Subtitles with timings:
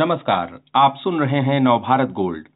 [0.00, 2.48] नमस्कार, आप सुन रहे हैं नवभारत गोल्ड।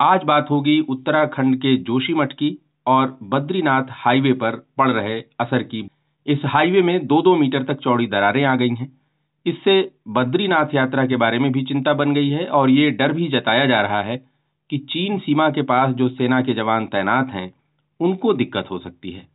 [0.00, 5.88] आज बात होगी उत्तराखंड के जोशीमठ की और बद्रीनाथ हाईवे पर पड़ रहे असर की।
[6.26, 9.00] इस हाईवे में दो दो मीटर तक चौड़ी दरारें आ गई हैं।
[9.46, 13.28] इससे बद्रीनाथ यात्रा के बारे में भी चिंता बन गई है और ये डर भी
[13.28, 14.24] जताया जा रहा है
[14.70, 17.54] कि चीन सीमा के पास जो सेना के जवान तैनात हैं,
[18.00, 19.26] उनको दिक्कत हो सकती है।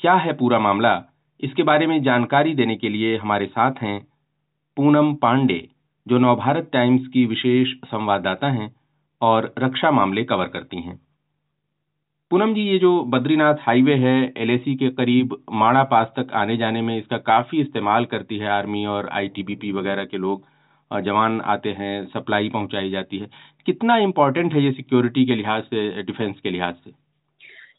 [0.00, 1.04] क्या है पूरा मामला?
[1.40, 4.06] इसके बारे में जानकारी देने के लिए हमारे साथ हैं
[4.76, 5.68] पूनम पांडे।
[6.08, 8.74] जो नवभारत टाइम्स की विशेष संवाददाता हैं
[9.20, 10.98] और रक्षा मामले कवर करती हैं।
[12.30, 16.82] पूनम जी, ये जो बद्रीनाथ हाईवे है, एलएसी के करीब माड़ा पास तक आने जाने
[16.82, 20.44] में इसका काफ़ी इस्तेमाल करती है आर्मी और आईटीबीपी वगैरह के लोग।
[20.90, 23.28] जवान आते हैं, सप्लाई पहुंचाई जाती है।
[23.66, 27.05] कितना इम्पोर्टेंट है ये सिक्योरिटी के लिहाज से डिफेंस के लिहाज से?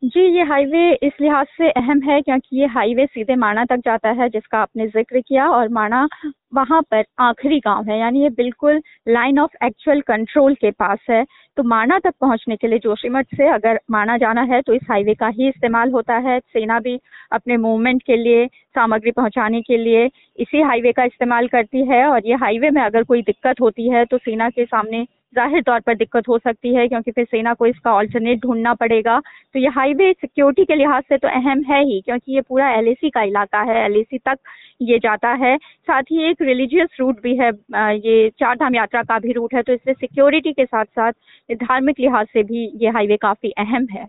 [0.03, 4.09] जी, ये हाईवे इस लिहाज से अहम है क्योंकि ये हाईवे सीधे माणा तक जाता
[4.11, 6.07] है, जिसका आपने ज़िक्र किया और माणा
[6.55, 11.23] वहाँ पर आखिरी गाँव है। यानी ये बिल्कुल लाइन ऑफ़ एक्चुअल कंट्रोल के पास है।
[11.57, 15.13] तो माणा तक पहुँचने के लिए जोशीमठ से अगर माणा जाना है तो इस हाईवे
[15.13, 16.97] का ही इस्तेमाल होता है। सेना भी
[17.31, 20.05] अपने मूवमेंट के लिए, सामग्री पहुँचाने के लिए
[20.39, 24.05] इसी हाईवे का इस्तेमाल करती है। और ये हाईवे में अगर कोई दिक्कत होती है
[24.05, 27.65] तो सेना के सामने ज़ाहिर तौर पर दिक्कत हो सकती है, क्योंकि फिर सेना को
[27.65, 29.19] इसका ऑल्टरनेट ढूंढना पड़ेगा।
[29.53, 32.93] तो ये हाईवे सिक्योरिटी के लिहाज से तो अहम है ही, क्योंकि ये पूरा एल
[33.05, 34.37] का इलाका है एलएसी तक
[34.81, 37.51] ये जाता है। साथ ही एक रिलीजियस रूट भी है
[37.97, 41.11] ये चार धाम यात्रा का भी रूट है तो इससे सिक्योरिटी के साथ साथ
[41.55, 44.07] धार्मिक लिहाज से भी ये हाईवे काफ़ी अहम है।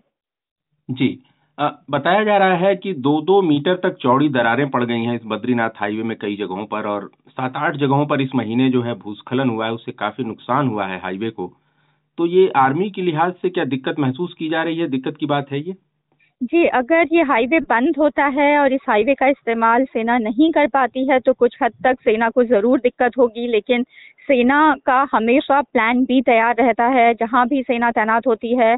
[0.89, 1.17] जी।
[1.59, 5.21] बताया जा रहा है कि दो दो मीटर तक चौड़ी दरारें पड़ गई हैं इस
[5.25, 8.93] बद्रीनाथ हाईवे में कई जगहों पर और सात आठ जगहों पर इस महीने जो है
[8.93, 11.53] भूस्खलन हुआ है, उससे काफ़ी नुकसान हुआ है हाईवे को।
[12.17, 14.87] तो ये आर्मी के लिहाज से क्या दिक्कत महसूस की जा रही है?
[14.87, 15.75] दिक्कत की बात है ये?
[16.41, 20.67] जी, अगर ये हाईवे बंद होता है और इस हाईवे का इस्तेमाल सेना नहीं कर
[20.67, 23.83] पाती है तो कुछ हद तक सेना को ज़रूर दिक्कत होगी। लेकिन
[24.27, 28.73] सेना का हमेशा प्लान भी तैयार रहता है। जहाँ भी सेना तैनात होती है,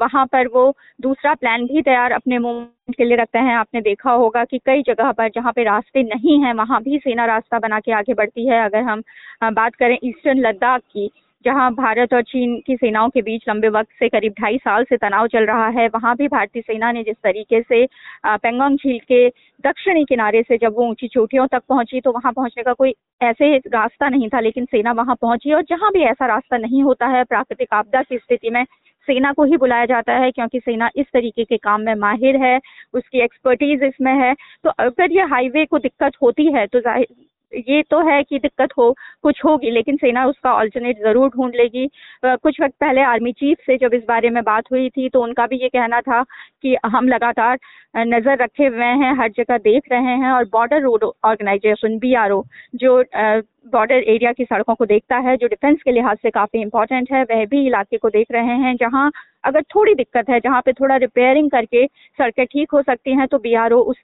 [0.00, 4.10] वहाँ पर वो दूसरा प्लान भी तैयार अपने मूवमेंट के लिए रखते हैं। आपने देखा
[4.12, 7.80] होगा कि कई जगह पर जहाँ पे रास्ते नहीं हैं, वहाँ भी सेना रास्ता बना
[7.80, 9.02] के आगे बढ़ती है। अगर हम
[9.44, 11.10] बात करें ईस्टर्न लद्दाख की
[11.46, 14.96] जहाँ भारत और चीन की सेनाओं के बीच लंबे वक्त से करीब ढाई साल से
[14.96, 17.84] तनाव चल रहा है, वहाँ भी भारतीय सेना ने जिस तरीके से
[18.26, 19.28] पेंगोंग झील के
[19.64, 23.56] दक्षिणी किनारे से जब वो ऊँची चोटियों तक पहुँची तो वहाँ पहुँचने का कोई ऐसे
[23.58, 27.22] रास्ता नहीं था, लेकिन सेना वहाँ पहुँची और जहाँ भी ऐसा रास्ता नहीं होता है,
[27.24, 28.64] प्राकृतिक आपदा की स्थिति में
[29.08, 32.58] सेना को ही बुलाया जाता है, क्योंकि सेना इस तरीके के काम में माहिर है,
[32.94, 34.34] उसकी एक्सपर्टीज इसमें है
[34.64, 36.80] तो अगर ये हाईवे को दिक्कत होती है तो
[37.52, 38.90] ये तो है कि दिक्कत हो,
[39.22, 41.86] कुछ होगी, लेकिन सेना उसका ऑल्टरनेट ज़रूर ढूंढ लेगी।
[42.24, 45.46] कुछ वक्त पहले आर्मी चीफ से जब इस बारे में बात हुई थी तो उनका
[45.46, 46.22] भी ये कहना था
[46.62, 47.58] कि हम लगातार
[47.96, 52.42] नज़र रखे हुए हैं, हर जगह देख रहे हैं और border road organisation B
[52.74, 53.02] R
[53.72, 57.22] border area की सड़कों को देखता है, जो डिफेंस के लिहाज से काफ़ी इंपॉर्टेंट है,
[57.24, 59.10] वह भी इलाके को देख रहे हैं, जहाँ
[59.46, 63.38] अगर थोड़ी दिक्कत है, जहाँ पे थोड़ा रिपेयरिंग करके सड़कें ठीक हो सकती हैं तो
[63.38, 63.96] बीआरओ उस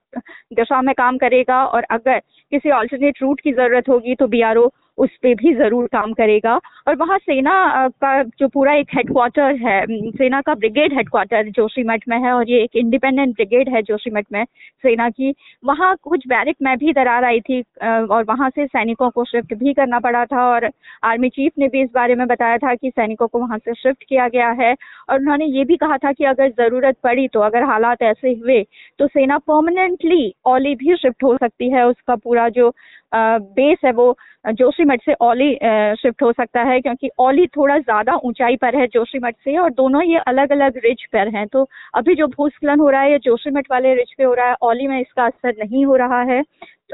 [0.54, 2.18] दिशा में काम करेगा। और अगर
[2.52, 4.66] किसी ऑल्टरनेट रूट की ज़रूरत होगी तो बीआरओ
[4.98, 6.54] उस पर भी ज़रूर काम करेगा।
[6.88, 9.80] और वहाँ सेना का जो पूरा एक हेडक्वार्टर है
[10.12, 14.44] सेना का ब्रिगेड हेडक्वार्टर जोशीमठ में है और ये एक इंडिपेंडेंट ब्रिगेड है जोशीमठ में
[14.44, 19.24] सेना की। वहाँ कुछ बैरिक में भी दरार आई थी और वहाँ से सैनिकों को
[19.24, 20.68] शिफ्ट भी करना पड़ा था और
[21.04, 24.04] आर्मी चीफ ने भी इस बारे में बताया था कि सैनिकों को वहाँ से शिफ्ट
[24.04, 24.74] किया गया है।
[25.08, 28.62] और उन्होंने ये भी कहा था कि अगर ज़रूरत पड़ी तो अगर हालात ऐसे हुए
[28.98, 32.72] तो सेना परमानेंटली ओली भी शिफ्ट हो सकती है, उसका पूरा जो
[33.12, 34.14] बेस है वो
[34.44, 35.52] जोशीमठ से ओली
[35.96, 40.02] शिफ्ट हो सकता है क्योंकि ओली थोड़ा ज़्यादा ऊंचाई पर है जोशीमठ से और दोनों
[40.02, 43.70] ये अलग अलग रिज पर हैं। तो अभी जो भूस्खलन हो रहा है ये जोशीमठ
[43.70, 46.42] वाले रिज पे हो रहा है ओली में इसका असर नहीं हो रहा है।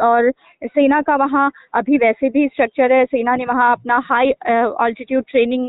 [0.03, 0.31] और
[0.65, 5.69] सेना का वहाँ अभी वैसे भी स्ट्रक्चर है। सेना ने वहाँ अपना हाई ऑल्टीट्यूड ट्रेनिंग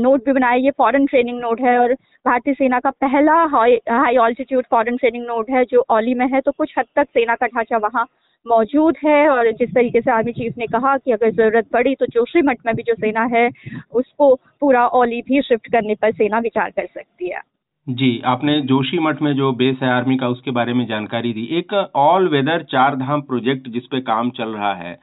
[0.00, 1.92] नोट भी बनाया। ये फॉरेन ट्रेनिंग नोट है और
[2.26, 6.52] भारतीय सेना का पहला high altitude foreign training note है जो ओली में है। तो
[6.52, 8.06] कुछ हद तक सेना का ढांचा वहाँ
[8.46, 12.06] मौजूद है और जिस तरीके से आर्मी चीफ ने कहा कि अगर ज़रूरत पड़ी तो
[12.06, 13.48] जोशीमठ में भी जो सेना है
[13.92, 17.40] उसको पूरा ओली भी शिफ्ट करने पर सेना विचार कर सकती है।
[17.86, 21.72] जी आपने जोशीमठ में जो बेस है आर्मी का उसके बारे में जानकारी दी। एक
[21.96, 24.98] ऑल वेदर चार धाम प्रोजेक्ट जिस पे काम चल रहा है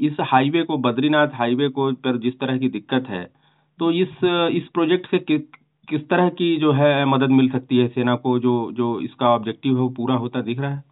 [0.00, 3.24] इस हाईवे को बद्रीनाथ हाईवे को पर जिस तरह की दिक्कत है
[3.78, 4.24] तो इस
[4.54, 5.38] इस प्रोजेक्ट से कि,
[5.88, 9.74] किस तरह की जो है मदद मिल सकती है सेना को जो जो इसका ऑब्जेक्टिव
[9.74, 10.82] है वो पूरा होता दिख रहा है?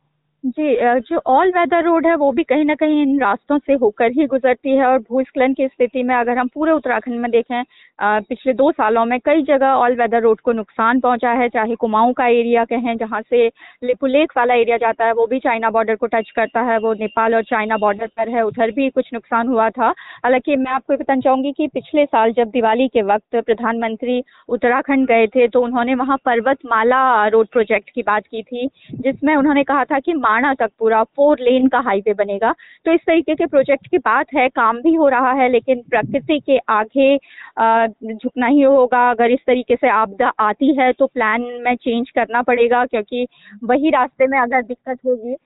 [0.45, 4.11] जी जो ऑल वेदर रोड है, वो भी कहीं ना कहीं इन रास्तों से होकर
[4.13, 7.63] ही गुजरती है और भूस्खलन की स्थिति में अगर हम पूरे उत्तराखंड में देखें
[7.99, 12.13] पिछले दो सालों में कई जगह ऑल वेदर रोड को नुकसान पहुँचा है, चाहे कुमाऊं
[12.13, 13.47] का एरिया कहें, जहाँ से
[13.83, 17.35] लिपुलेक वाला एरिया जाता है, वो भी चाइना बॉर्डर को टच करता है, वो नेपाल
[17.35, 19.89] और चाइना बॉर्डर पर है, उधर भी कुछ नुकसान हुआ था।
[20.25, 25.27] हालाँकि मैं आपको बताना चाहूँगी कि पिछले साल जब दिवाली के वक्त प्रधानमंत्री उत्तराखंड गए
[25.37, 29.99] थे तो उन्होंने वहाँ पर्वतमाला रोड प्रोजेक्ट की बात की थी, जिसमें उन्होंने कहा था
[30.01, 32.53] कि माणा तक पूरा फोर लेन का हाईवे बनेगा।
[32.87, 36.39] तो इस तरीके के प्रोजेक्ट की बात है, काम भी हो रहा है, लेकिन प्रकृति
[36.41, 37.17] के आगे
[38.15, 42.43] झुकना ही होगा। अगर इस तरीके से आपदा आती है तो प्लान में चेंज करना
[42.43, 43.27] पड़ेगा, क्योंकि
[43.65, 45.37] वही रास्ते में अगर दिक्कत होगी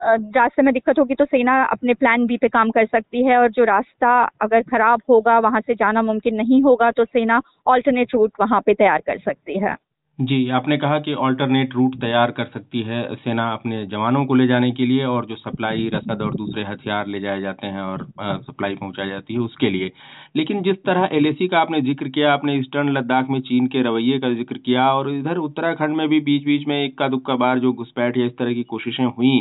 [0.00, 3.50] रास्ते में दिक्कत होगी तो सेना अपने प्लान बी पे काम कर सकती है, और
[3.50, 4.10] जो रास्ता
[4.42, 8.74] अगर खराब होगा, वहाँ से जाना मुमकिन नहीं होगा तो सेना ऑल्टरनेट रूट वहाँ पे
[8.74, 9.76] तैयार कर सकती है।
[10.18, 14.46] जी, आपने कहा कि ऑल्टरनेट रूट तैयार कर सकती है सेना अपने जवानों को ले
[14.46, 18.06] जाने के लिए और जो सप्लाई रसद और दूसरे हथियार ले जाए जाते हैं और
[18.42, 19.90] सप्लाई पहुंचाई जाती है उसके लिए।
[20.36, 24.18] लेकिन जिस तरह एलएसी का आपने ज़िक्र किया, आपने ईस्टर्न लद्दाख में चीन के रवैये
[24.18, 27.72] का ज़िक्र किया और इधर उत्तराखंड में भी बीच बीच में इक्का दुक्का बार जो
[27.72, 29.36] घुसपैठ या इस तरह की कोशिशें हुई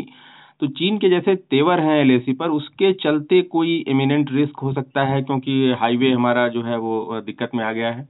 [0.61, 5.03] तो चीन के जैसे तेवर हैं एलएसी पर, उसके चलते कोई इमिनेंट रिस्क हो सकता
[5.05, 8.07] है क्योंकि हाईवे हमारा जो है वो दिक्कत में आ गया है?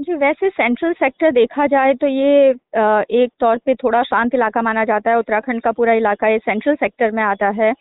[0.00, 2.50] जी, वैसे सेंट्रल सेक्टर देखा जाए तो ये
[3.16, 6.74] एक तौर पे थोड़ा शांत इलाका माना जाता है। उत्तराखंड का पूरा इलाका ये सेंट्रल
[6.74, 7.72] सेक्टर में आता है।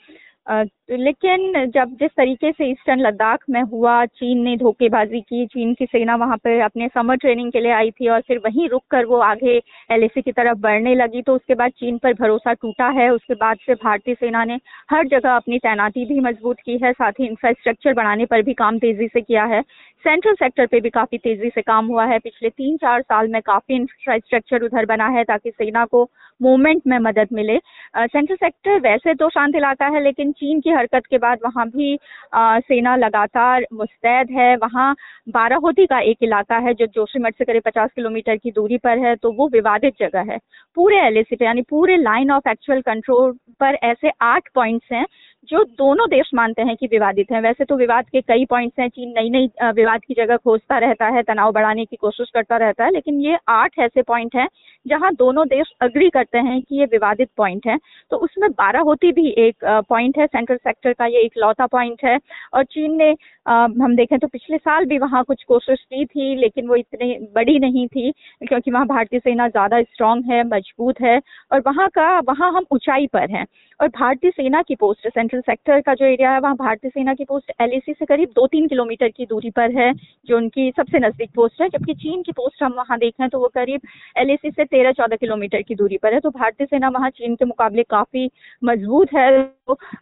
[0.89, 5.85] लेकिन जब जिस तरीके से ईस्टर्न लद्दाख में हुआ, चीन ने धोखेबाजी की, चीन की
[5.85, 9.05] सेना वहाँ पर अपने समर ट्रेनिंग के लिए आई थी और फिर वहीं रुक कर
[9.05, 13.09] वो आगे एलएसी की तरफ़ बढ़ने लगी तो उसके बाद चीन पर भरोसा टूटा है।
[13.09, 14.59] उसके बाद से भारतीय सेना ने
[14.91, 18.79] हर जगह अपनी तैनाती भी मज़बूत की है, साथ ही इंफ्रास्ट्रक्चर बढ़ाने पर भी काम
[18.79, 19.61] तेज़ी से किया है।
[20.05, 23.41] सेंट्रल सेक्टर पे भी काफ़ी तेज़ी से काम हुआ है। पिछले तीन चार साल में
[23.41, 26.09] काफ़ी इंफ्रास्ट्रक्चर उधर बना है ताकि सेना को
[26.41, 27.57] मूवमेंट में मदद मिले।
[27.97, 31.97] सेंट्रल सेक्टर वैसे तो शांत इलाका है, लेकिन चीन की हरकत के बाद वहाँ भी
[32.33, 34.93] आ, सेना लगातार मुस्तैद है। वहाँ
[35.29, 39.15] बाराहोती का एक इलाका है जो जोशीमठ से करीब पचास किलोमीटर की दूरी पर है
[39.15, 40.37] तो वो विवादित जगह है।
[40.77, 45.05] पूरे एल पे यानी पूरे लाइन ऑफ़ एक्चुअल कंट्रोल पर ऐसे आठ पॉइंट्स हैं
[45.49, 48.87] जो दोनों देश मानते हैं कि विवादित हैं, वैसे तो विवाद के कई पॉइंट्स हैं,
[48.89, 52.83] चीन नई नई विवाद की जगह खोजता रहता है, तनाव बढ़ाने की कोशिश करता रहता
[52.83, 54.47] है, लेकिन ये आठ ऐसे पॉइंट हैं,
[54.85, 57.77] जहाँ दोनों देश अग्री करते हैं कि ये विवादित पॉइंट है।
[58.11, 62.03] तो उसमें बारह होती भी एक पॉइंट है सेंट्रल सेक्टर का ये एक लौता पॉइंट
[62.05, 62.17] है,
[62.53, 63.09] और चीन ने
[63.47, 67.57] हम देखें तो पिछले साल भी वहाँ कुछ कोशिश की थी, लेकिन वो इतनी बड़ी
[67.59, 68.11] नहीं थी,
[68.41, 71.19] क्योंकि वहाँ भारतीय सेना ज़्यादा स्ट्रांग है, मज़बूत है,
[71.51, 73.45] और वहाँ का, वहाँ हम ऊंचाई पर हैं,
[73.79, 77.25] और भारतीय सेना की पोस्ट सेंट्रल सेक्टर का जो एरिया है, वहाँ भारतीय सेना की
[77.25, 79.93] पोस्ट एलएसी से करीब दो तीन किलोमीटर की दूरी पर है,
[80.27, 83.47] जो उनकी सबसे नज़दीक पोस्ट है। जबकि चीन की पोस्ट हम वहाँ देखें तो वो
[83.47, 83.81] करीब
[84.17, 87.45] एल से तेरह चौदह किलोमीटर की दूरी पर है। तो भारतीय सेना वहाँ चीन के
[87.45, 88.29] मुकाबले काफ़ी
[88.63, 89.29] मज़बूत है।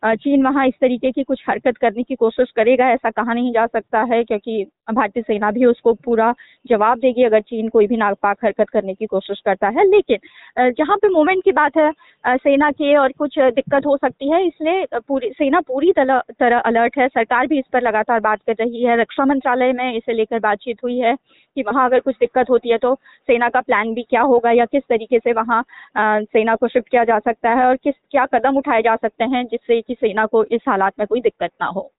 [0.05, 3.65] चीन वहाँ इस तरीके की कुछ हरकत करने की कोशिश करेगा, ऐसा कहा नहीं जा
[3.67, 6.33] सकता है, क्योंकि भारतीय सेना भी उसको पूरा
[6.65, 10.97] जवाब देगी अगर चीन कोई भी नापाक हरकत करने की कोशिश करता है। लेकिन जहाँ
[10.97, 11.91] पे मूवमेंट की बात है
[12.37, 17.07] सेना के और कुछ दिक्कत हो सकती है, इसलिए पूरी, सेना पूरी तरह अलर्ट है।
[17.09, 20.83] सरकार भी इस पर लगातार बात कर रही है। रक्षा मंत्रालय में इसे लेकर बातचीत
[20.83, 21.15] हुई है
[21.57, 22.93] कि वहाँ अगर कुछ दिक्कत होती है तो
[23.29, 25.63] सेना का प्लान भी क्या होगा या किस तरीके से वहाँ
[25.97, 29.45] सेना को शिफ्ट किया जा सकता है और किस, क्या कदम उठाए जा सकते हैं
[29.57, 31.91] जिससे कि सेना को इस हालात में कोई दिक्कत ना हो।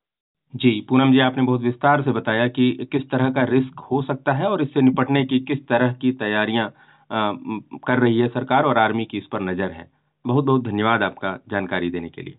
[0.55, 4.33] जी, पूनम जी, आपने बहुत विस्तार से बताया कि किस तरह का रिस्क हो सकता
[4.33, 6.73] है और इससे निपटने की किस तरह की तैयारियाँ
[7.13, 9.91] कर रही है सरकार और आर्मी की इस पर नज़र है।
[10.25, 12.39] बहुत बहुत धन्यवाद आपका जानकारी देने के लिए।